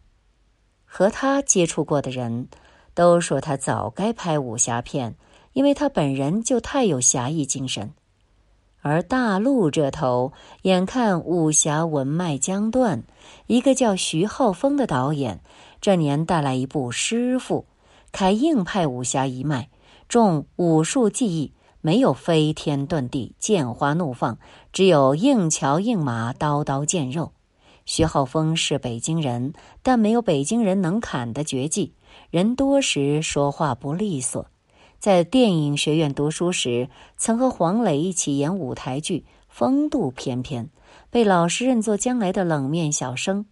[0.83, 2.47] 和他接触过的人，
[2.95, 5.15] 都说他早该拍武侠片，
[5.55, 7.93] 因为他本人就太有侠义精神。
[8.81, 10.33] 而大陆这头，
[10.63, 13.03] 眼看武侠文脉将断，
[13.47, 15.39] 一个叫徐浩峰的导演，
[15.79, 17.61] 这年带来一部《师傅》，
[18.11, 19.69] 开硬派武侠一脉，
[20.09, 24.37] 重武术技艺，没有飞天遁地、剑花怒放，
[24.73, 27.31] 只有硬桥硬马、刀刀见肉。
[27.85, 31.93] 徐浩峰是北京人，但没有北京人能砍的绝技。
[32.29, 34.47] 人多时说话不利索。
[35.05, 40.69] 在电影学院读书时，曾和黄磊一起演舞台剧，风度翩翩，
[41.11, 43.45] 被老师认作将来的冷面小生。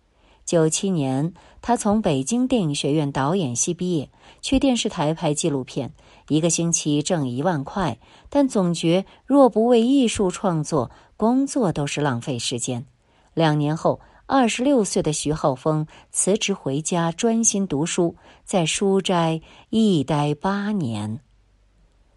[0.45, 4.10] 九七年，他从北京电影学院导演系毕业，
[4.41, 5.93] 去电视台拍纪录片，
[6.28, 7.99] 一个星期挣一万块，
[8.32, 12.88] 但总觉若不为艺术创作，工作都是浪费时间。
[13.36, 13.99] 两年后。
[14.26, 21.20] 二十六岁的徐浩峰辞职回家，专心读书，在书斋一待八年。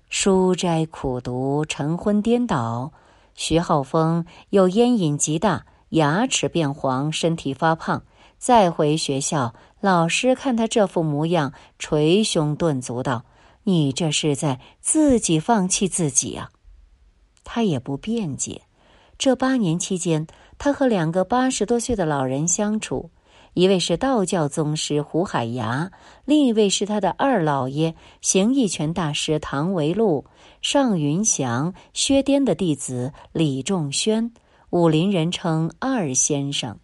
[0.09, 2.93] 书斋苦读，晨昏颠倒。
[3.35, 8.05] 徐浩峰又烟瘾极大，牙齿变黄，身体发胖。
[8.39, 13.25] 再回学校，老师看他这副模样，捶胸顿足道
[13.65, 16.51] ：“你这是在自己放弃自己啊！”
[17.43, 18.63] 他也不辩解。
[19.19, 20.27] 这八年期间，
[20.57, 23.11] 他和两个八十多岁的老人相处。
[23.57, 25.91] 一位是道教宗师胡海牙，
[26.27, 30.27] 另一位是他的二老爷形意拳大师唐维禄、
[30.61, 34.31] 尚云祥、薛颠的弟子李仲轩，
[34.69, 36.79] 武林人称二先生。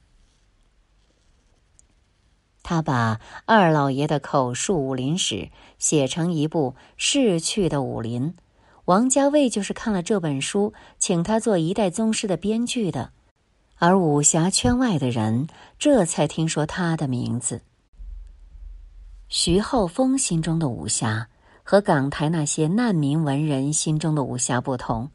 [2.62, 8.28] 他把二老爷的口述武林史写成一部《逝去的武林》，
[8.86, 13.12] 王家卫就是看了这本书，请他做一代宗师的编剧的。
[13.85, 17.62] 而武侠圈外的人这才听说他的名字。
[19.28, 21.26] 徐浩峰心中的武侠
[21.64, 25.11] 和港台那些难民文人心中的武侠不同。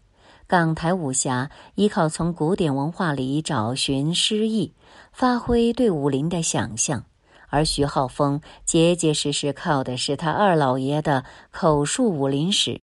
[0.48, 4.74] 港台武侠依靠从古典文化里找寻诗意，
[5.14, 7.04] 发挥对武林的想象；
[7.48, 12.82] 而徐浩峰结结实实靠的是他二老爷的口述武林史。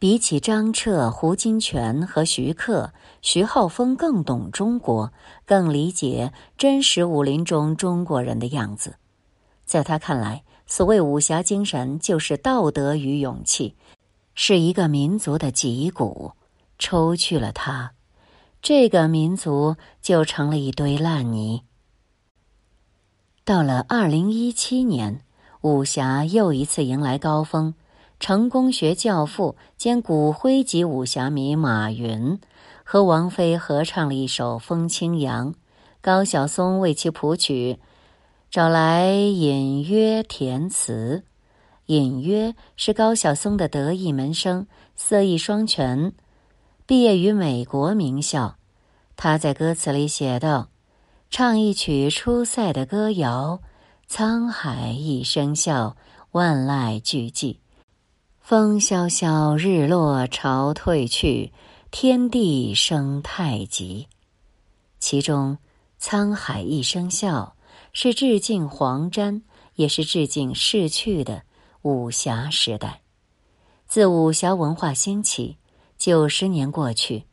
[0.00, 5.12] 比起张彻、胡金铨和徐克，徐浩峰更懂中国，
[5.44, 8.96] 更理解真实武林中中国人的样子。
[9.66, 13.76] 在他看来，所谓武侠精神就是道德与勇气，
[14.34, 16.32] 是一个民族的脊骨。
[16.78, 17.92] 抽去了它，
[18.62, 21.64] 这个民族就成了一堆烂泥。
[23.44, 25.20] 到了二零一七年，
[25.60, 27.74] 武侠又一次迎来高峰。
[28.20, 32.38] 成功学教父兼骨灰级武侠迷马云
[32.84, 35.52] 和王菲合唱了一首《风清扬》，
[36.02, 37.78] 高晓松为其谱曲，
[38.50, 41.24] 找来隐约填词。
[41.86, 46.12] 隐约是高晓松的得意门生，色艺双全，
[46.86, 48.56] 毕业于美国名校。
[49.16, 50.68] 他在歌词里写道
[51.30, 53.60] ：“唱一曲出塞的歌谣，
[54.10, 55.96] 沧海一声笑，
[56.32, 57.56] 万籁俱寂。”
[58.50, 61.52] 风萧萧，日落潮退去，
[61.92, 64.08] 天地生太极。
[64.98, 65.56] 其中
[66.02, 67.54] “沧海一声笑”
[67.94, 69.42] 是致敬黄沾，
[69.76, 71.42] 也是致敬逝去的
[71.82, 73.02] 武侠时代。
[73.86, 75.56] 自武侠文化兴起，
[75.96, 77.26] 九十年过去，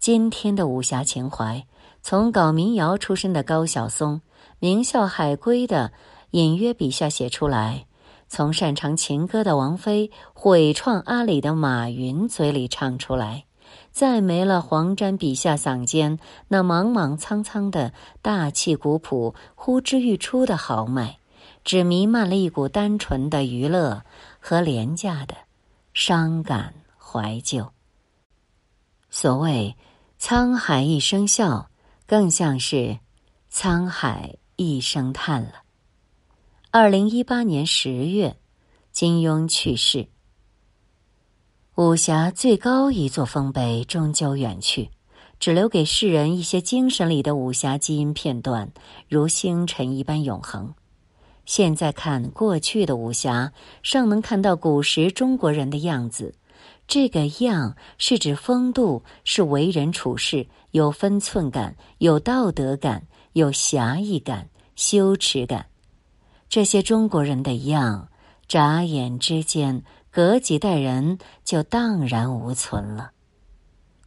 [0.00, 1.64] 今天的武侠情怀，
[2.02, 4.20] 从搞民谣出身的高晓松，
[4.58, 5.92] 名校海归的
[6.32, 7.86] 隐约笔下写出来。
[8.28, 13.44] 从擅长情歌的王菲毁创阿里的马云嘴里唱出来，
[13.90, 16.18] 再没了黄沾笔下嗓间
[16.48, 21.18] 那莽莽苍苍的大气古朴、呼之欲出的豪迈，
[21.64, 24.02] 只弥漫了一股单纯的娱乐
[24.40, 25.36] 和廉价的
[25.92, 27.70] 伤感怀旧。
[29.10, 29.76] 所谓
[30.18, 31.70] “沧海一声笑”，
[32.06, 32.98] 更像是
[33.52, 35.63] “沧海一声叹”了。
[36.76, 38.36] 二零一八年十月，
[38.90, 40.08] 金庸去世。
[41.76, 44.90] 武侠最高一座丰碑终究远去，
[45.38, 48.72] 只留给世人一些精神里的武侠基因片段，
[49.08, 50.74] 如星辰一般永恒。
[51.46, 53.52] 现在看过去的武侠，
[53.84, 56.34] 尚能看到古时中国人的样子。
[56.88, 65.64] 这个样是指风度，是为人处事有分寸感、有道德感、有侠义感、羞耻感。
[66.54, 68.10] 这些中国人的样，
[68.46, 73.10] 眨眼之间，隔几代人就荡然无存了。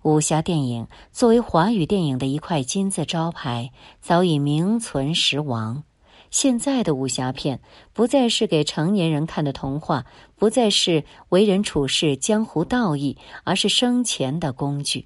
[0.04, 5.84] 武侠电影作为华语电影的一块金字招牌，早已名存实亡。
[6.32, 7.60] 现在的武侠片
[7.92, 10.06] 不再是给成年人看的童话，
[10.38, 15.06] 不再是为人处事江湖道义，而是生钱的工具。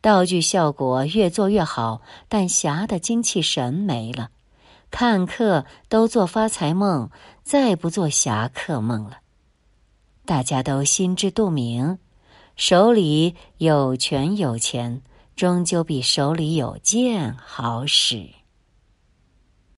[0.00, 2.00] 道具效果越做越好，
[2.30, 4.30] 但侠的精气神没了。
[4.92, 7.10] 看客都做发财梦，
[7.42, 9.18] 再不做侠客梦了。
[10.26, 11.98] 大家都心知肚明，
[12.56, 15.00] 手里有权有钱，
[15.34, 18.41] 终究比手里有剑好使。